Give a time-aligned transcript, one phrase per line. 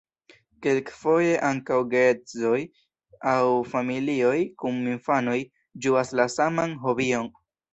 [0.67, 2.61] Kelkfoje ankaŭ geedzoj
[3.33, 3.43] aŭ
[3.75, 4.35] familioj
[4.65, 5.39] kun infanoj
[5.87, 7.31] ĝuas la saman hobion.